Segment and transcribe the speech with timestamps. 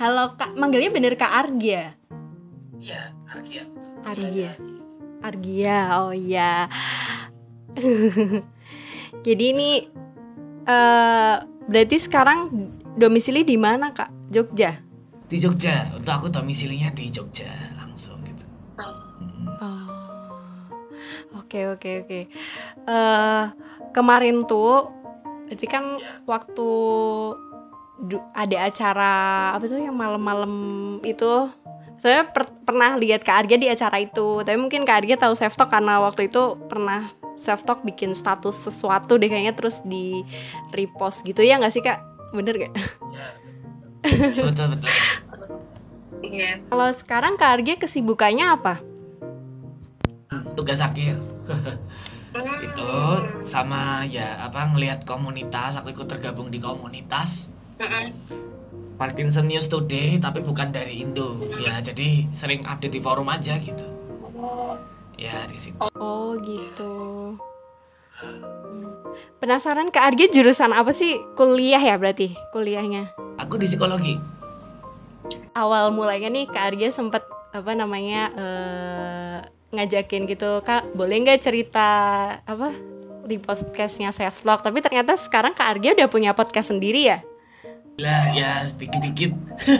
[0.00, 1.92] Halo Kak, manggilnya bener Kak Argia.
[2.80, 3.68] Iya, Argia.
[4.00, 4.52] Argia.
[5.20, 6.64] Argia, oh iya.
[9.28, 9.84] Jadi ini
[10.64, 12.48] eh berarti sekarang
[12.96, 14.32] domisili di mana Kak?
[14.32, 14.80] Jogja.
[15.28, 15.92] Di Jogja.
[15.92, 18.48] Untuk aku domisilinya di Jogja langsung gitu.
[18.80, 19.52] Mm-mm.
[19.60, 19.84] Oh.
[21.44, 22.20] Oke oke oke.
[22.88, 23.44] Eh
[23.92, 24.96] kemarin tuh
[25.44, 27.49] berarti kan waktu du-
[28.32, 29.12] ada acara
[29.52, 30.52] apa tuh yang malam-malam
[31.04, 31.52] itu
[32.00, 35.52] saya per- pernah lihat Kak Arga di acara itu tapi mungkin Kak Arga tahu self
[35.60, 40.24] talk karena waktu itu pernah self talk bikin status sesuatu deh kayaknya terus di
[40.72, 42.00] repost gitu ya nggak sih Kak
[42.32, 42.72] bener gak?
[43.12, 43.28] Ya.
[44.48, 44.88] betul betul.
[46.24, 46.62] Iya.
[46.72, 48.74] Kalau sekarang Kak Arga kesibukannya apa?
[50.56, 51.20] Tugas akhir.
[52.62, 52.90] itu
[53.42, 57.50] sama ya apa ngelihat komunitas aku ikut tergabung di komunitas.
[58.96, 63.88] Parkinson News Today tapi bukan dari Indo ya jadi sering update di forum aja gitu
[65.16, 66.92] ya di situ Oh gitu.
[68.20, 68.88] Hmm.
[69.36, 71.16] Penasaran Kak Arga jurusan apa sih?
[71.34, 73.12] Kuliah ya berarti kuliahnya.
[73.36, 74.16] aku di psikologi
[75.52, 79.38] Awal mulanya nih Kak Arga sempet apa namanya eh,
[79.72, 81.88] ngajakin gitu Kak boleh nggak cerita
[82.44, 82.72] apa
[83.24, 87.18] di podcastnya self vlog tapi ternyata sekarang Kak Arga udah punya podcast sendiri ya
[88.00, 89.32] lah ya sedikit-dikit.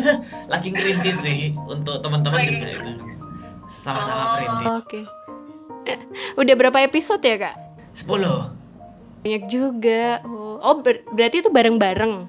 [0.53, 2.91] Lagi ngerintis sih untuk teman-teman juga itu.
[3.67, 4.67] sama-sama ngerintis.
[4.69, 5.01] oke.
[6.41, 7.57] Udah berapa episode ya Kak?
[7.97, 8.61] 10
[9.21, 10.25] banyak juga.
[10.25, 12.25] Oh, oh ber- berarti itu bareng-bareng?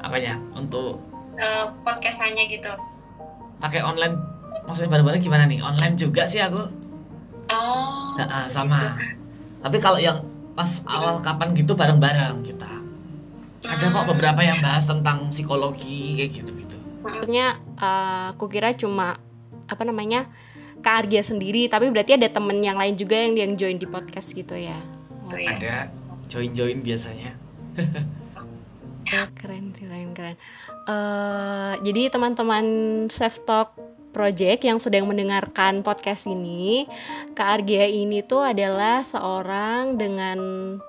[0.00, 0.38] Apanya?
[0.52, 0.98] Untuk
[1.34, 2.70] Eh, podcastannya gitu.
[3.58, 4.14] pakai online.
[4.66, 5.58] Maksudnya bareng-bareng gimana nih?
[5.58, 6.62] Online juga sih aku.
[7.48, 8.14] Oh.
[8.14, 8.94] Nah, ah, sama.
[9.58, 10.22] Tapi kalau yang
[10.54, 12.70] pas awal kapan gitu bareng-bareng kita
[13.64, 19.16] ada kok beberapa yang bahas tentang psikologi kayak gitu-gitu Maksudnya eh, aku kira cuma
[19.68, 20.28] apa namanya
[20.84, 24.36] Kak Argia sendiri, tapi berarti ada temen yang lain juga yang yang join di podcast
[24.36, 24.76] gitu ya.
[25.32, 25.56] Ya.
[25.56, 25.74] ada
[26.28, 27.32] join-join biasanya
[29.14, 30.36] Oh, keren sih, keren keren.
[30.88, 32.64] Eh, jadi teman-teman
[33.12, 33.76] Self Talk
[34.14, 36.86] Project yang sedang mendengarkan podcast ini,
[37.34, 40.38] Kak Argia ini tuh adalah seorang dengan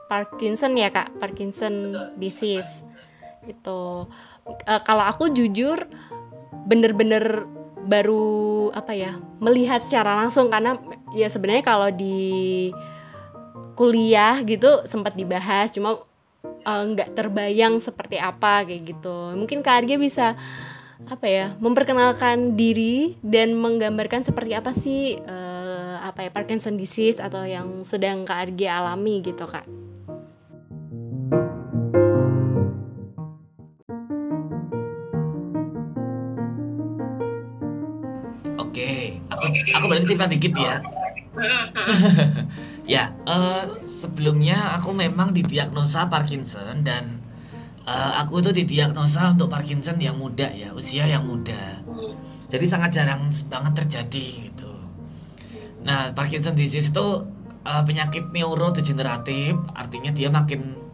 [0.05, 2.85] Parkinson ya kak, Parkinson disease.
[3.49, 4.05] Itu
[4.45, 5.89] Eh, kalau aku jujur
[6.69, 7.49] bener-bener
[7.85, 10.77] baru apa ya melihat secara langsung karena
[11.13, 12.69] ya sebenarnya kalau di
[13.77, 15.97] kuliah gitu sempat dibahas cuma
[16.45, 19.33] eh, nggak terbayang seperti apa kayak gitu.
[19.33, 20.37] Mungkin Kak Argia bisa
[21.03, 27.43] apa ya memperkenalkan diri dan menggambarkan seperti apa sih eh, apa ya Parkinson disease atau
[27.43, 29.67] yang sedang Kak Argia alami gitu kak.
[38.55, 39.45] Oke aku
[39.75, 40.75] aku berarti cerita dikit ya.
[42.85, 47.24] Ya eh, sebelumnya aku memang didiagnosa Parkinson dan
[47.85, 51.81] eh, aku itu didiagnosa untuk Parkinson yang muda ya usia yang muda.
[52.45, 54.71] Jadi sangat jarang banget terjadi gitu.
[55.85, 57.07] Nah Parkinson disease itu
[57.65, 60.85] eh, penyakit neurodegeneratif artinya dia makin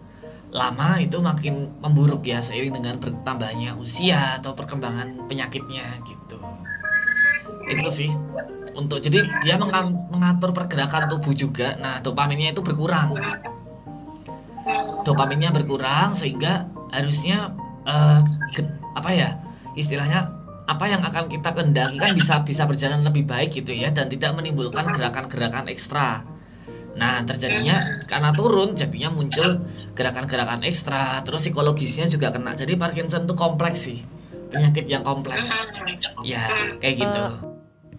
[0.51, 6.37] lama itu makin memburuk ya seiring dengan bertambahnya usia atau perkembangan penyakitnya gitu.
[7.71, 8.11] Itu sih.
[8.71, 11.75] Untuk jadi dia mengatur pergerakan tubuh juga.
[11.79, 13.15] Nah dopaminnya itu berkurang.
[15.07, 17.55] Dopaminnya berkurang sehingga harusnya
[18.53, 19.29] ge- apa ya
[19.73, 20.27] istilahnya
[20.67, 24.31] apa yang akan kita kendaki kan bisa bisa berjalan lebih baik gitu ya dan tidak
[24.37, 26.23] menimbulkan gerakan-gerakan ekstra.
[26.95, 29.63] Nah terjadinya karena turun jadinya muncul
[29.95, 32.55] gerakan-gerakan ekstra terus psikologisnya juga kena.
[32.55, 33.99] Jadi Parkinson itu kompleks sih
[34.51, 35.59] penyakit yang kompleks.
[36.23, 36.47] Ya
[36.79, 37.23] kayak gitu.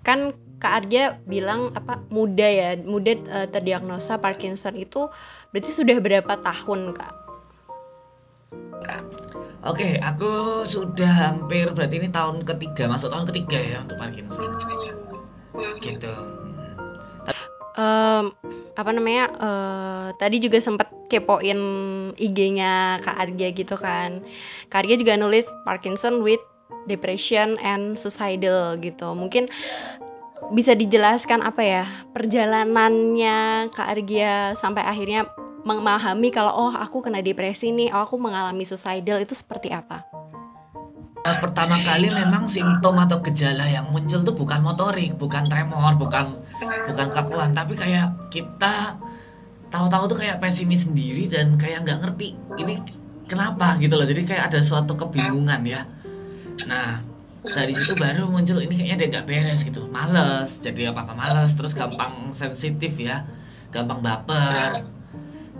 [0.00, 0.32] Kan
[0.62, 5.10] Kak Argia bilang apa muda ya muda eh, terdiagnosa Parkinson itu
[5.50, 7.21] berarti sudah berapa tahun kak?
[9.62, 14.50] Oke, aku sudah hampir berarti ini tahun ketiga, masuk tahun ketiga ya untuk Parkinson.
[15.78, 16.12] Gitu.
[17.72, 18.24] Em,
[18.76, 21.60] apa namanya eh, tadi juga sempat kepoin
[22.16, 24.24] IG-nya Kak Argia gitu kan
[24.72, 26.40] Kak Argia juga nulis Parkinson with
[26.88, 29.48] depression and suicidal gitu mungkin
[30.52, 35.28] bisa dijelaskan apa ya perjalanannya Kak Argia sampai akhirnya
[35.62, 40.12] memahami kalau oh aku kena depresi nih oh aku mengalami suicidal itu seperti apa
[41.22, 46.34] pertama kali memang simptom atau gejala yang muncul tuh bukan motorik, bukan tremor, bukan
[46.90, 48.98] bukan kakuan, tapi kayak kita
[49.70, 52.74] tahu-tahu tuh kayak pesimis sendiri dan kayak nggak ngerti ini
[53.30, 54.06] kenapa gitu loh.
[54.06, 55.86] Jadi kayak ada suatu kebingungan ya.
[56.66, 56.98] Nah,
[57.46, 59.86] dari situ baru muncul ini kayaknya dia nggak beres gitu.
[59.88, 63.22] Males, jadi apa-apa males, terus gampang sensitif ya.
[63.70, 65.01] Gampang baper.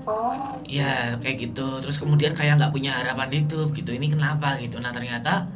[0.07, 0.59] Oh.
[0.67, 1.79] Ya, kayak gitu.
[1.83, 3.91] Terus kemudian kayak nggak punya harapan hidup gitu.
[3.95, 4.83] Ini kenapa gitu.
[4.83, 5.47] Nah, ternyata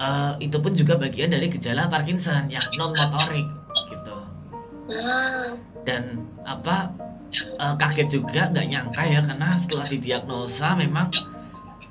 [0.00, 3.46] eh, itu pun juga bagian dari gejala Parkinson yang non motorik
[3.92, 4.16] gitu.
[4.90, 5.60] Hmm.
[5.84, 6.90] Dan apa
[7.34, 11.08] eh, kaget juga nggak nyangka ya karena setelah didiagnosa memang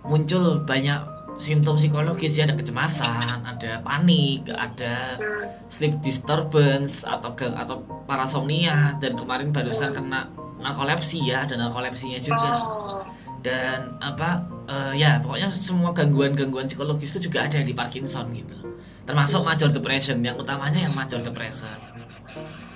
[0.04, 1.00] muncul banyak
[1.42, 5.50] simptom psikologis ya ada kecemasan, ada panik, ada Hmm.
[5.66, 10.30] sleep disturbance atau atau parasomnia dan kemarin barusan kena
[10.64, 12.52] narkolepsi ya ada narkolepsinya juga.
[12.72, 13.04] Oh.
[13.44, 14.40] dan apa
[14.72, 18.56] eh, ya pokoknya semua gangguan-gangguan psikologis itu juga ada di Parkinson gitu.
[19.04, 21.68] Termasuk major depression yang utamanya yang major depression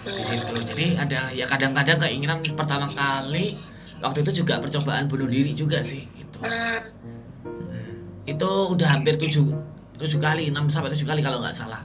[0.03, 0.51] di situ.
[0.67, 3.55] Jadi ada ya kadang-kadang keinginan pertama kali
[4.03, 6.83] waktu itu juga percobaan bunuh diri juga sih itu Hmm.
[8.27, 9.47] itu udah hampir tujuh
[9.97, 11.81] tujuh kali enam sampai tujuh kali kalau nggak salah.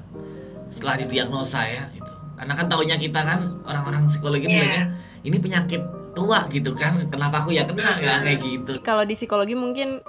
[0.69, 4.59] Setelah didiagnosa ya itu karena kan taunya kita kan orang-orang psikologi Iya.
[4.59, 4.85] bilangnya
[5.23, 5.83] ini penyakit
[6.13, 10.05] tua gitu kan kenapa aku ya kena ya kayak gitu Kalau di psikologi mungkin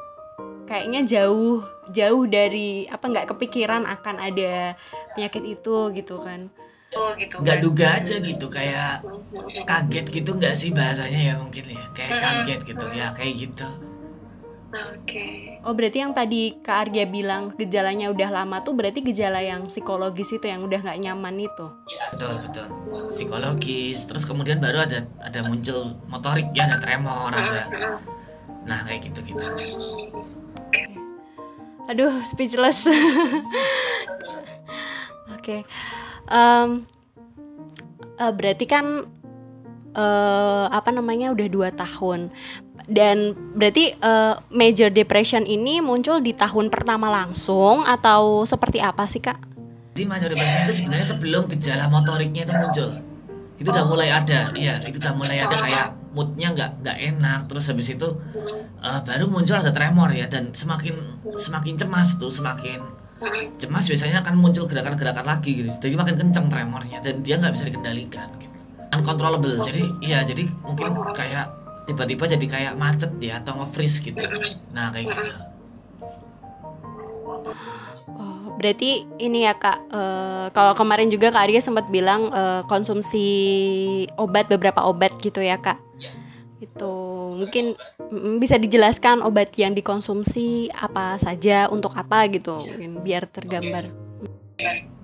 [0.68, 4.75] kayaknya jauh jauh dari apa nggak kepikiran akan ada
[5.15, 6.48] penyakit itu gitu kan.
[6.94, 7.42] Oh gitu.
[7.42, 7.63] nggak kan.
[7.65, 9.01] duga aja gitu kayak
[9.65, 13.68] kaget gitu nggak sih bahasanya ya mungkin ya kayak kaget gitu ya kayak gitu
[14.74, 15.62] Oke.
[15.62, 20.34] Oh berarti yang tadi Kak Argia bilang gejalanya udah lama tuh berarti gejala yang psikologis
[20.34, 21.66] itu yang udah nggak nyaman itu.
[22.14, 22.66] betul betul
[23.10, 27.98] psikologis terus kemudian baru ada ada muncul motorik ya ada tremor ada Hmm.
[28.66, 29.46] nah kayak gitu gitu
[31.84, 32.88] Aduh, speechless.
[35.36, 35.68] Oke.
[36.31, 36.70] Em,
[38.16, 39.04] eh, berarti kan
[39.94, 42.34] eh apa namanya udah dua tahun
[42.88, 49.24] dan berarti eh, major depression ini muncul di tahun pertama langsung atau seperti apa sih
[49.24, 49.40] kak?
[49.94, 52.90] Jadi major depression itu sebenarnya sebelum gejala motoriknya itu muncul.
[53.62, 57.40] Itu udah mulai ada, iya, itu udah mulai ada kayak moodnya nggak nggak enak.
[57.48, 58.08] Terus habis itu
[58.82, 62.82] eh, baru muncul ada tremor ya dan semakin semakin cemas tuh semakin
[63.56, 65.72] cemas biasanya akan muncul gerakan-gerakan lagi gitu.
[65.80, 68.60] Jadi makin kenceng tremornya dan dia nggak bisa dikendalikan gitu.
[68.92, 69.64] Uncontrollable.
[69.64, 74.24] Jadi iya, jadi mungkin kayak tiba-tiba jadi kayak macet ya atau nge-freeze gitu.
[74.72, 75.32] Nah kayak gitu.
[78.14, 79.80] Oh, berarti ini ya kak.
[79.92, 83.28] eh, kalau kemarin juga kak Arya sempat bilang eh, konsumsi
[84.16, 85.80] obat beberapa obat gitu ya kak.
[86.64, 86.94] Itu
[87.36, 93.92] mungkin mm, bisa dijelaskan obat yang dikonsumsi apa saja untuk apa gitu, mungkin biar tergambar.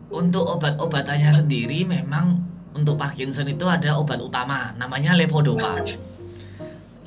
[0.09, 2.39] Untuk obat-obatannya sendiri memang
[2.71, 5.83] untuk Parkinson itu ada obat utama namanya levodopa.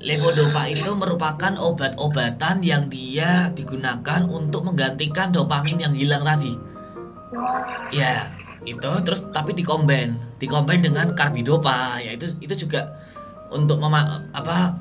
[0.03, 6.59] Levodopa itu merupakan obat-obatan yang dia digunakan untuk menggantikan dopamin yang hilang tadi.
[7.95, 8.35] Ya,
[8.67, 12.99] itu terus tapi dikombin, dikombin dengan karbidopa, ya itu itu juga
[13.55, 14.75] untuk mema apa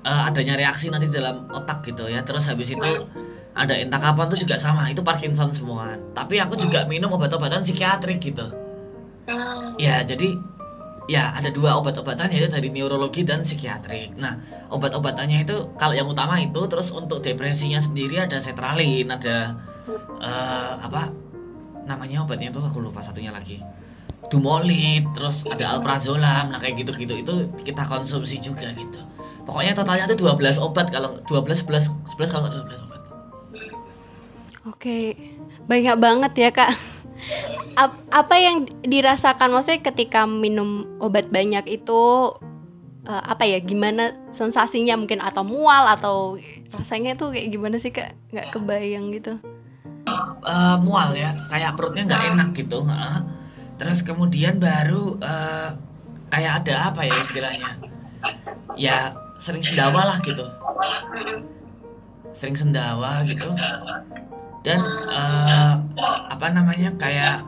[0.00, 2.24] eh, adanya reaksi nanti dalam otak gitu ya.
[2.24, 2.90] Terus habis itu
[3.52, 6.00] ada entakapan tuh juga sama, itu Parkinson semua.
[6.16, 8.48] Tapi aku juga minum obat-obatan psikiatrik gitu.
[9.76, 10.36] Ya, jadi
[11.04, 14.16] ya ada dua obat-obatan yaitu dari neurologi dan psikiatrik.
[14.16, 14.40] Nah,
[14.72, 19.58] obat-obatannya itu kalau yang utama itu terus untuk depresinya sendiri ada sertralin, ada
[20.20, 21.12] eh, apa
[21.84, 23.60] namanya obatnya itu aku lupa satunya lagi.
[24.32, 28.96] Dumolit, terus ada alprazolam, nah kayak gitu-gitu itu kita konsumsi juga gitu.
[29.44, 33.00] Pokoknya totalnya itu 12 obat kalau 12 11 11 kalau nggak 12 obat.
[34.64, 35.12] Oke,
[35.68, 36.72] banyak banget ya kak.
[37.74, 39.50] Ap- apa yang dirasakan?
[39.50, 42.32] Maksudnya ketika minum obat banyak itu
[43.04, 43.58] eh, apa ya?
[43.58, 45.18] Gimana sensasinya mungkin?
[45.18, 45.90] Atau mual?
[45.90, 46.38] Atau
[46.70, 48.14] rasanya tuh kayak gimana sih kak?
[48.30, 49.38] Nggak kebayang gitu.
[50.44, 51.34] eh, mual ya.
[51.48, 53.18] Kayak perutnya nggak enak gitu heeh.
[53.74, 55.68] terus kemudian baru eh,
[56.30, 57.70] kayak ada apa ya istilahnya?
[58.78, 58.98] Ya
[59.36, 60.46] sering sendawa lah gitu.
[62.30, 63.50] Sering sendawa gitu.
[64.62, 64.78] Dan
[65.10, 67.46] eh, apa namanya kayak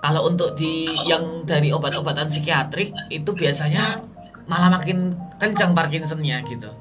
[0.00, 4.00] kalau untuk di yang dari obat-obatan psikiatrik itu biasanya
[4.48, 6.72] malah makin kencang Parkinsonnya gitu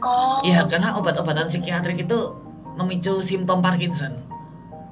[0.00, 0.40] Oh.
[0.40, 2.18] Iya, karena obat-obatan psikiatrik itu
[2.80, 4.16] memicu simptom Parkinson.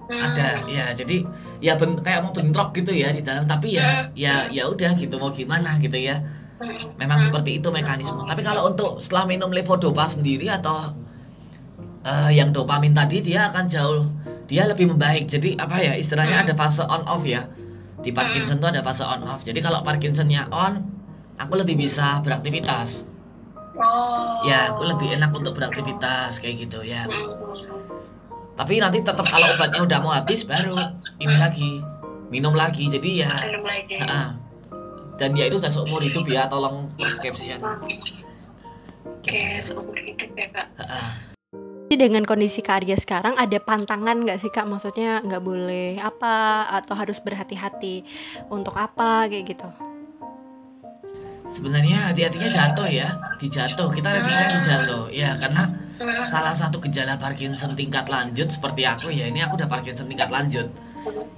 [0.09, 0.21] Hmm.
[0.33, 0.93] Ada, ya.
[0.93, 1.25] Jadi
[1.61, 5.17] ya ben- kayak mau bentrok gitu ya di dalam, tapi ya ya ya udah gitu
[5.21, 6.21] mau gimana gitu ya.
[6.61, 6.93] Hmm.
[7.00, 8.21] Memang seperti itu mekanisme.
[8.25, 10.93] Tapi kalau untuk setelah minum levodopa sendiri atau
[12.08, 14.08] eh, yang dopamin tadi dia akan jauh
[14.48, 15.28] dia lebih membaik.
[15.28, 17.44] Jadi apa ya istilahnya ada fase on off ya.
[18.00, 19.44] Di Parkinson tuh ada fase on off.
[19.44, 20.80] Jadi kalau Parkinsonnya on,
[21.36, 23.04] aku lebih bisa beraktivitas.
[23.78, 24.40] Oh.
[24.48, 27.04] Ya, aku lebih enak untuk beraktivitas kayak gitu ya.
[27.04, 27.36] Hmm.
[28.58, 30.74] tapi nanti tetap kalau obatnya udah mau habis baru
[31.22, 31.78] ini lagi
[32.26, 34.34] minum lagi jadi ya minum lagi ah.
[35.14, 37.62] dan ya itu udah seumur hidup ya tolong prescription
[39.06, 41.27] oke seumur hidup ya kak Ah.
[41.88, 44.68] Jadi dengan kondisi Kak Arya sekarang ada pantangan nggak sih Kak?
[44.68, 48.04] Maksudnya nggak boleh apa atau harus berhati-hati
[48.52, 49.73] untuk apa kayak gitu?
[51.49, 53.09] sebenarnya hati-hatinya jatuh ya
[53.40, 55.73] dijatuh kita resikonya dijatuh ya karena
[56.12, 60.68] salah satu gejala Parkinson tingkat lanjut seperti aku ya ini aku udah Parkinson tingkat lanjut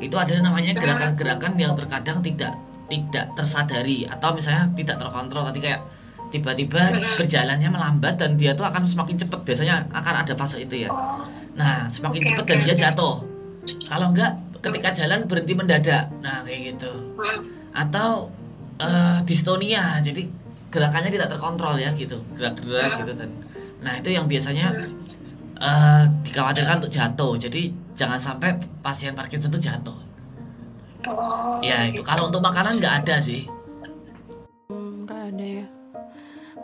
[0.03, 2.59] itu ada namanya gerakan-gerakan yang terkadang tidak
[2.91, 5.81] tidak tersadari atau misalnya tidak terkontrol tadi kayak
[6.31, 10.91] tiba-tiba berjalannya melambat dan dia tuh akan semakin cepat biasanya akan ada fase itu ya.
[10.91, 11.27] Oh.
[11.59, 13.27] Nah semakin Oke, cepat dan dia jatuh.
[13.91, 14.33] Kalau enggak
[14.63, 16.07] ketika jalan berhenti mendadak.
[16.23, 16.91] Nah kayak gitu.
[17.21, 17.43] Hmm.
[17.71, 18.27] atau
[18.83, 20.27] eh, dystonia jadi
[20.75, 22.23] gerakannya tidak terkontrol ya gitu.
[22.39, 23.31] Gerak-gerak gitu dan
[23.83, 24.71] nah itu yang biasanya
[25.59, 27.35] eh, dikhawatirkan untuk jatuh.
[27.35, 29.99] Jadi jangan sampai pasien Parkinson itu jatuh.
[31.11, 32.01] Oh ya itu.
[32.01, 32.03] Gitu.
[32.07, 33.49] kalau untuk makanan nggak ada sih.
[34.71, 35.67] Hmm, nggak ada ya.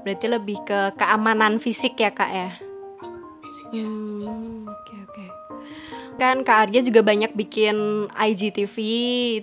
[0.07, 2.55] Berarti lebih ke keamanan fisik ya Kak ya?
[3.75, 5.25] Hmm, oke oke.
[6.15, 8.77] Kan Kak Arya juga banyak bikin IGTV,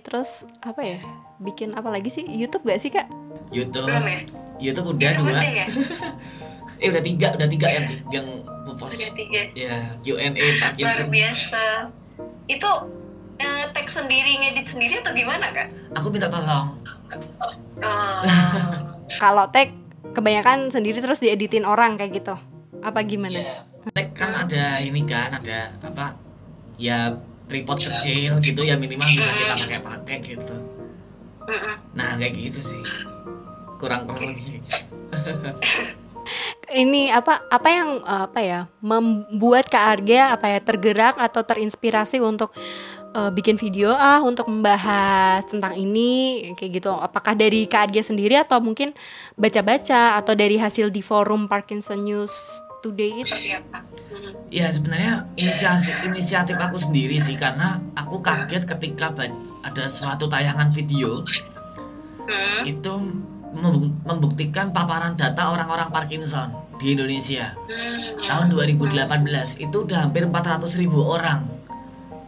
[0.08, 1.04] terus apa ya?
[1.44, 2.24] Bikin apa lagi sih?
[2.24, 3.12] YouTube gak sih Kak?
[3.52, 3.92] YouTube.
[3.92, 4.20] Belum ya?
[4.64, 5.44] YouTube udah Itu dua.
[5.44, 5.68] ya?
[6.84, 8.28] Eh udah tiga udah tiga yang yang
[8.80, 9.04] post.
[9.04, 9.42] Udah tiga.
[9.56, 11.92] Ya Q&A luar Parkinson biasa.
[12.48, 12.72] Itu
[13.40, 15.68] eh, teks sendiri ngedit sendiri atau gimana kak?
[16.00, 16.72] Aku minta tolong.
[17.84, 18.20] Oh.
[19.20, 22.36] Kalau tag kebanyakan sendiri terus dieditin orang kayak gitu.
[22.84, 23.40] Apa gimana?
[23.40, 23.74] ya
[24.16, 26.16] kan ada ini kan ada apa
[26.80, 27.20] ya
[27.52, 30.56] tripod kecil gitu ya minimal bisa kita pakai pakai gitu
[31.92, 32.80] nah kayak gitu sih
[33.76, 34.64] kurang kurang gitu.
[36.74, 42.18] Ini apa apa yang eh, apa ya membuat Kak Arya apa ya tergerak atau terinspirasi
[42.18, 42.56] untuk
[43.14, 46.92] eh, bikin video ah untuk membahas tentang ini kayak gitu.
[46.92, 48.92] Apakah dari Kak sendiri atau mungkin
[49.34, 52.34] baca-baca atau dari hasil di forum Parkinson News
[52.82, 53.36] Today itu?
[54.54, 59.10] ya sebenarnya inisiasi inisiatif aku sendiri sih karena aku kaget ketika
[59.64, 61.26] ada suatu tayangan video
[62.24, 62.64] Hmm.
[62.64, 62.94] itu
[63.52, 68.16] membu- membuktikan paparan data orang-orang Parkinson di Indonesia Hmm.
[68.22, 71.44] tahun 2018 itu udah hampir 400 ribu orang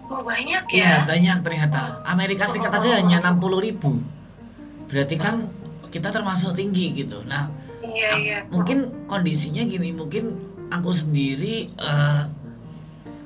[0.10, 0.84] oh banyak ya?
[0.84, 2.02] Ya banyak ternyata.
[2.06, 4.02] Amerika Serikat aja hanya 60 ribu.
[4.90, 5.50] Berarti kan
[5.90, 7.24] kita termasuk tinggi gitu.
[7.26, 7.50] Nah
[7.86, 8.38] iya iya.
[8.50, 10.36] mungkin kondisinya gini mungkin
[10.74, 12.24] aku sendiri eh,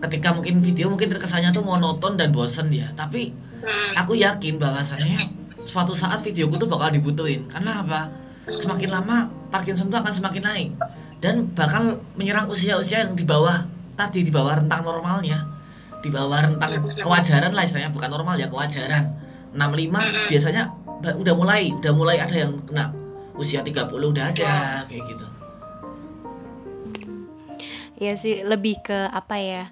[0.08, 2.88] ketika mungkin video mungkin terkesannya tuh monoton dan bosen ya.
[2.96, 3.92] Tapi Hmm.
[4.00, 7.44] aku yakin bahwasannya suatu saat videoku tuh bakal dibutuhin.
[7.52, 8.08] Karena apa?
[8.48, 10.72] Semakin lama Parkinson tuh akan semakin naik.
[11.20, 13.68] Dan bakal menyerang usia-usia yang di bawah
[14.00, 15.44] tadi di bawah rentang normalnya
[16.00, 19.04] di bawah rentang kewajaran lah istilahnya bukan normal ya kewajaran
[19.52, 20.64] 65 biasanya
[21.00, 22.94] ba- udah mulai udah mulai ada yang kena
[23.36, 25.26] usia 30 udah ada kayak gitu
[28.00, 29.64] Ya sih lebih ke apa ya?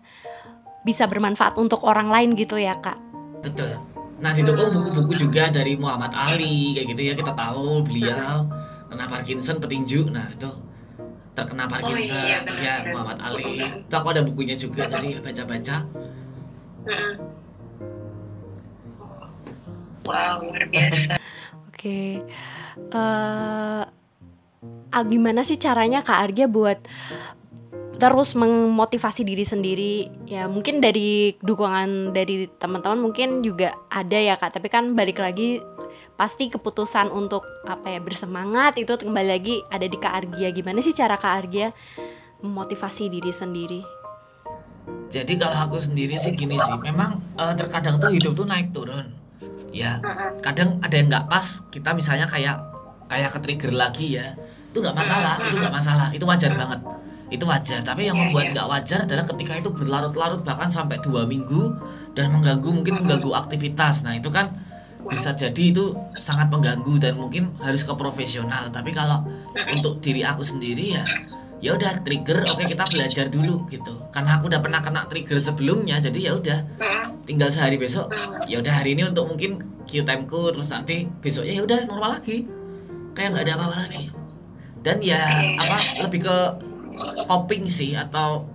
[0.84, 3.00] Bisa bermanfaat untuk orang lain gitu ya, Kak.
[3.40, 3.72] Betul.
[4.20, 8.44] Nah di toko buku-buku juga dari Muhammad Ali kayak gitu ya kita tahu beliau
[8.92, 10.12] kena Parkinson petinju.
[10.12, 10.50] Nah itu
[11.38, 12.94] terkena Parkinson iya, benar, ya benar.
[12.98, 13.62] Muhammad Ali.
[13.62, 15.78] Itu aku ada bukunya juga jadi baca-baca.
[16.88, 17.14] Mm-mm.
[20.08, 21.20] wow luar biasa
[21.68, 22.24] Oke.
[22.24, 23.84] eh
[24.88, 26.80] ah, gimana sih caranya Kak Arya buat
[28.00, 29.94] terus memotivasi diri sendiri?
[30.30, 34.58] Ya, mungkin dari dukungan dari teman-teman mungkin juga ada ya, Kak.
[34.58, 35.60] Tapi kan balik lagi
[36.18, 40.50] pasti keputusan untuk apa ya bersemangat itu kembali lagi ada di Kak Argia.
[40.50, 41.70] Gimana sih cara Kak Argia
[42.42, 43.82] memotivasi diri sendiri?
[45.08, 49.08] Jadi kalau aku sendiri sih gini sih, memang eh, terkadang tuh hidup tuh naik turun.
[49.72, 50.00] Ya,
[50.44, 51.64] kadang ada yang nggak pas.
[51.72, 52.60] Kita misalnya kayak
[53.08, 54.36] kayak ke trigger lagi ya,
[54.72, 56.82] itu nggak masalah, itu nggak masalah, itu wajar banget.
[57.28, 57.84] Itu wajar.
[57.84, 58.54] Tapi yang Iya, membuat iya.
[58.56, 61.76] nggak wajar adalah ketika itu berlarut-larut bahkan sampai dua minggu
[62.16, 64.08] dan mengganggu mungkin mengganggu aktivitas.
[64.08, 64.56] Nah itu kan
[65.08, 68.68] bisa jadi itu sangat mengganggu dan mungkin harus ke profesional.
[68.70, 69.24] Tapi kalau
[69.72, 71.04] untuk diri aku sendiri ya
[71.58, 73.98] ya udah trigger oke kita belajar dulu gitu.
[74.14, 76.60] Karena aku udah pernah kena trigger sebelumnya jadi ya udah.
[77.26, 78.14] Tinggal sehari besok
[78.46, 82.20] ya udah hari ini untuk mungkin Q time ku terus nanti besoknya ya udah normal
[82.20, 82.46] lagi.
[83.16, 84.06] Kayak nggak ada apa-apa lagi.
[84.86, 85.20] Dan ya
[85.58, 86.38] apa lebih ke
[87.28, 88.46] coping sih atau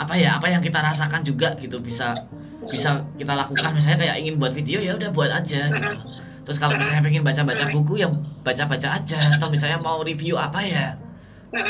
[0.00, 2.26] apa ya apa yang kita rasakan juga gitu bisa
[2.70, 3.70] bisa kita lakukan.
[3.74, 5.96] Misalnya kayak ingin buat video ya udah buat aja gitu.
[6.42, 9.18] Terus kalau misalnya pengen baca-baca buku yang baca-baca aja.
[9.34, 10.98] Atau misalnya mau review apa ya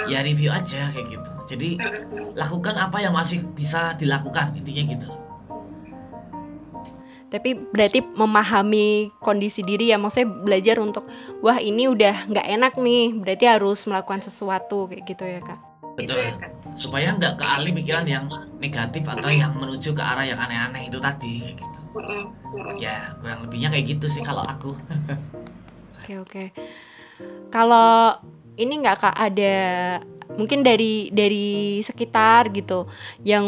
[0.07, 1.31] ya review aja kayak gitu.
[1.55, 1.81] Jadi
[2.39, 5.09] lakukan apa yang masih bisa dilakukan intinya gitu.
[7.33, 11.09] Tapi berarti memahami kondisi diri ya, maksudnya belajar untuk
[11.41, 15.73] wah ini udah nggak enak nih, berarti harus melakukan sesuatu kayak gitu ya kak.
[15.97, 16.62] Gitu betul ya, Kak.
[16.75, 18.25] Supaya nggak kealih pikiran yang
[18.59, 21.79] negatif atau yang menuju ke arah yang aneh-aneh itu tadi kayak gitu
[22.81, 24.73] ya kurang lebihnya kayak gitu sih kalau aku
[26.03, 26.45] Oke oke.
[27.55, 28.19] Kalau
[28.59, 29.57] ini nggak kak ada
[30.35, 32.91] mungkin dari dari sekitar gitu
[33.23, 33.47] yang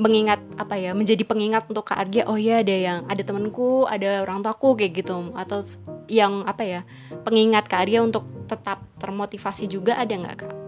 [0.00, 4.22] mengingat apa ya menjadi pengingat untuk kak Argia oh ya ada yang ada temanku ada
[4.22, 5.58] orang tuaku kayak gitu atau
[6.06, 6.80] yang apa ya
[7.26, 10.67] pengingat kak Argia untuk tetap termotivasi juga ada nggak kak?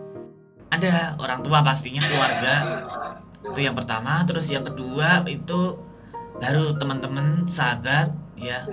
[0.70, 2.54] Ada orang tua pastinya keluarga.
[3.42, 4.22] Itu yang pertama.
[4.26, 5.76] Terus yang kedua itu
[6.38, 8.64] baru teman-teman sahabat ya.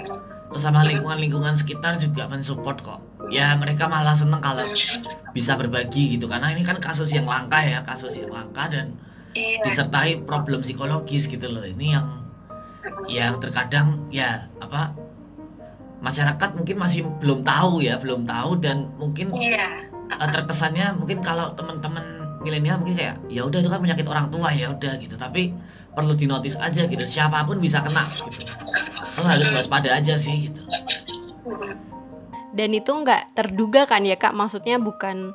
[0.48, 3.00] Terus sama lingkungan-lingkungan sekitar juga mensupport kok.
[3.34, 4.64] Ya mereka malah seneng kalau
[5.36, 6.30] bisa berbagi gitu.
[6.32, 8.96] Karena ini kan kasus yang langka ya kasus yang langka dan
[9.38, 9.70] Iya.
[9.70, 11.62] disertai problem psikologis gitu loh.
[11.62, 12.08] Ini yang
[13.06, 14.98] yang terkadang ya apa
[16.02, 19.87] masyarakat mungkin masih belum tahu ya belum tahu dan mungkin Iya.
[20.12, 22.04] Uh, terkesannya mungkin kalau teman-teman
[22.44, 25.16] milenial mungkin kayak ya udah itu kan penyakit orang tua ya udah gitu.
[25.20, 25.52] Tapi
[25.98, 28.46] perlu dinotis aja gitu siapa pun bisa kena gitu.
[29.10, 30.62] So harus waspada aja sih gitu.
[32.58, 34.34] Dan itu nggak terduga kan ya kak?
[34.34, 35.34] Maksudnya bukan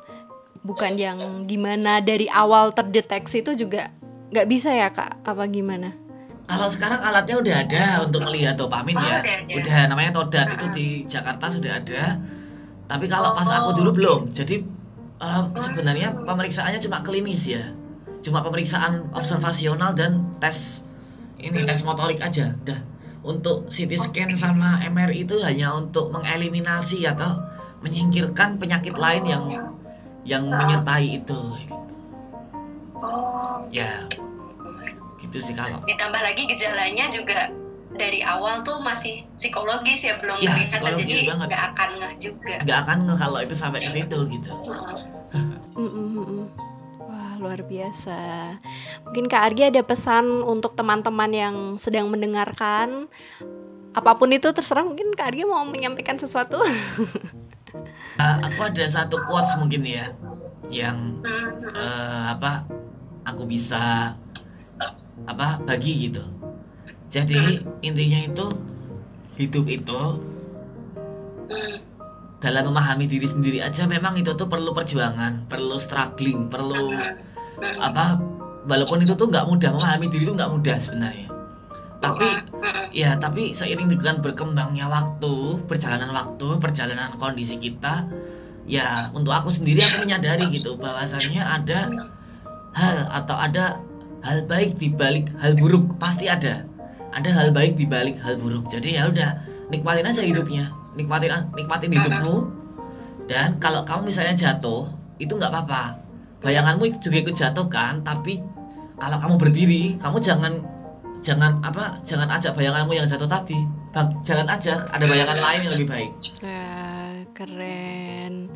[0.63, 3.91] bukan yang gimana dari awal terdeteksi itu juga
[4.31, 5.23] nggak bisa ya kak?
[5.23, 5.95] Apa gimana?
[6.43, 9.55] Kalau sekarang alatnya udah ada untuk melihat dopamin Oh, ya udah ada.
[9.63, 12.19] udah namanya Todat itu di Jakarta sudah ada
[12.93, 14.19] tapi kalau pas aku dulu belum.
[14.29, 14.61] jadi
[15.17, 17.73] uh, sebenarnya pemeriksaannya cuma klinis ya.
[18.21, 20.85] Cuma pemeriksaan observasional dan tes
[21.41, 22.53] ini tes motorik aja.
[22.53, 22.79] Udah
[23.25, 27.41] untuk CT scan sama MRI itu hanya untuk mengeliminasi atau
[27.81, 29.43] menyingkirkan penyakit lain yang
[30.21, 31.41] yang menyertai itu.
[31.65, 31.75] Gitu.
[33.01, 34.05] Oh, ya.
[35.17, 35.81] Gitu sih kalau.
[35.89, 37.49] Ditambah lagi gejalanya juga
[37.93, 41.47] dari awal tuh masih psikologis ya belum Ya, kelihatan psikologis jadi banget.
[41.47, 42.53] nggak akan ngeh juga.
[42.61, 44.49] nggak akan nge kalau itu sampai ke situ gitu.
[45.73, 46.45] Mm, mm,
[47.01, 48.53] wah luar biasa.
[49.03, 53.09] Mungkin kak Argi ada pesan untuk teman-teman yang sedang mendengarkan?
[53.91, 56.61] Apa pun itu terserah mungkin kak Argi mau menyampaikan sesuatu.
[56.61, 60.13] Uh, aku ada satu quotes mungkin ya
[60.69, 61.17] yang
[61.65, 62.69] eh, apa
[63.25, 64.13] aku bisa
[65.25, 66.21] apa bagi gitu
[67.13, 68.45] jadi intinya itu
[69.37, 70.01] hidup itu
[72.41, 76.89] dalam memahami diri sendiri aja memang itu tuh perlu perjuangan perlu struggling perlu
[77.77, 78.17] apa
[78.67, 81.27] walaupun itu tuh nggak mudah memahami diri itu nggak mudah sebenarnya.
[82.03, 82.27] Tapi.
[82.93, 88.05] Ya, tapi seiring dengan berkembangnya waktu, perjalanan waktu, perjalanan kondisi kita,
[88.69, 91.89] ya untuk aku sendiri aku menyadari gitu bahwasannya ada
[92.77, 93.81] hal atau ada
[94.21, 96.69] hal baik di balik hal buruk, pasti ada.
[97.13, 98.67] Ada hal baik di balik hal buruk.
[98.67, 99.37] Jadi ya udah,
[99.69, 102.35] nikmatin aja hidupnya, nikmatin nikmatin hidupmu.
[103.29, 104.89] Dan kalau kamu misalnya jatuh,
[105.21, 106.01] itu nggak apa-apa.
[106.43, 108.41] Bayanganmu juga ikut jatuh kan, tapi
[108.99, 110.59] kalau kamu berdiri, kamu jangan
[111.23, 113.55] jangan apa jangan ajak bayanganmu yang jatuh tadi
[113.95, 116.11] Bang, jangan ajak ada bayangan lain yang lebih baik
[116.43, 118.51] Wah, keren.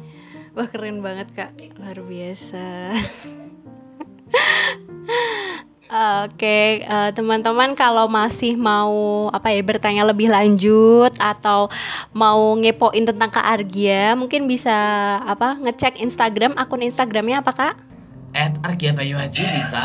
[0.57, 1.53] Wah, keren banget, Kak.
[1.77, 2.89] Luar biasa.
[5.87, 11.71] Oke, eh, teman-teman kalau masih mau apa ya bertanya lebih lanjut atau
[12.11, 14.75] mau ngepoin tentang Kak Argia, mungkin bisa
[15.23, 17.75] apa ngecek Instagram akun Instagramnya apa Kak?
[18.35, 19.81] at Argia Bayu Haji bisa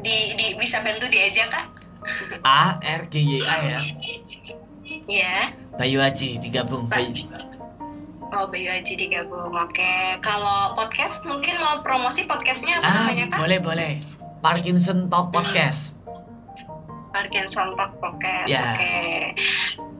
[0.00, 1.66] Di, di bisa bantu diajak kak?
[2.42, 3.80] A R G Y A ya
[5.06, 5.54] Ya.
[5.76, 7.26] Bayu Haji digabung Bayu.
[8.30, 9.50] Oh Bayu Haji digabung.
[9.50, 10.18] Oke.
[10.22, 13.38] Kalau podcast mungkin mau promosi podcastnya apa ah namanya kak?
[13.38, 13.90] boleh boleh
[14.40, 16.00] Parkinson Talk Podcast
[17.10, 18.48] Parkinson Talk Podcast.
[18.48, 18.62] Ya.
[18.74, 18.94] Oke.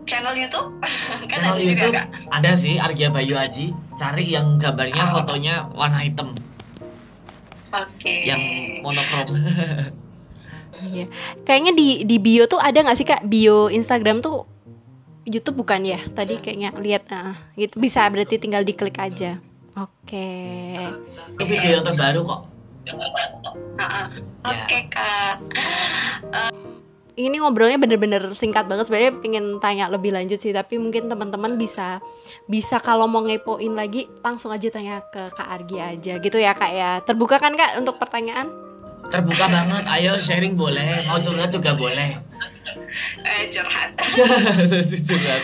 [0.09, 0.69] Channel YouTube?
[1.31, 2.07] kan channel ada juga YouTube kak.
[2.33, 6.35] ada sih Argia Bayu Haji cari yang gambarnya fotonya warna hitam
[7.71, 8.27] Oke.
[8.27, 8.41] yang
[8.83, 9.37] monokrom
[10.81, 11.13] Iya.
[11.45, 14.49] Kayaknya di di bio tuh ada nggak sih Kak bio Instagram tuh
[15.29, 16.01] YouTube bukan ya?
[16.01, 19.37] Tadi kayaknya lihat ah, gitu bisa berarti tinggal diklik aja.
[19.77, 20.33] Oke.
[21.37, 22.60] itu video yang terbaru kok
[23.79, 24.07] Ah, ah.
[24.11, 24.51] Ya.
[24.51, 25.37] Oke kak.
[27.21, 32.01] Ini ngobrolnya bener-bener singkat banget sebenarnya pengen tanya lebih lanjut sih tapi mungkin teman-teman bisa
[32.49, 36.73] bisa kalau mau ngepoin lagi langsung aja tanya ke Kak Argi aja gitu ya Kak
[36.73, 36.91] ya.
[37.05, 38.49] Terbuka kan Kak untuk pertanyaan?
[39.11, 42.15] terbuka banget ayo sharing boleh mau curhat juga boleh
[43.27, 43.91] Eh, curhat.
[45.09, 45.43] curhat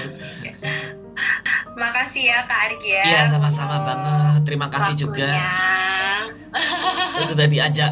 [1.74, 3.02] Makasih ya Kak Argia.
[3.04, 4.42] Iya, sama-sama banget.
[4.44, 7.24] Terima kasih juga waktunya.
[7.26, 7.90] sudah diajak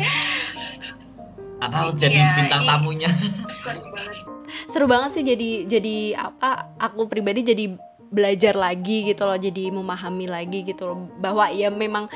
[1.59, 3.11] apa jadi Iya, bintang ini- tamunya.
[3.49, 4.17] Seru banget.
[4.67, 7.75] seru banget sih jadi jadi apa aku pribadi jadi
[8.09, 12.07] belajar lagi gitu loh jadi memahami lagi gitu loh bahwa ya memang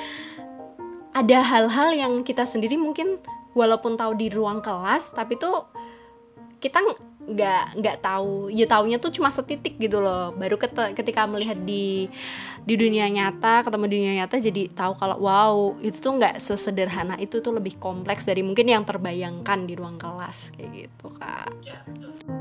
[1.11, 3.19] ada hal-hal yang kita sendiri mungkin
[3.53, 5.67] walaupun tahu di ruang kelas tapi tuh
[6.59, 6.79] kita
[7.29, 8.49] nggak nggak tahu.
[8.49, 10.33] Ya taunya tuh cuma setitik gitu loh.
[10.35, 12.09] Baru ket- ketika melihat di
[12.65, 17.21] di dunia nyata ketemu dunia nyata jadi tahu kalau wow itu tuh nggak sesederhana.
[17.21, 21.53] Itu tuh lebih kompleks dari mungkin yang terbayangkan di ruang kelas kayak gitu kak.
[21.65, 22.38] Ya, betul.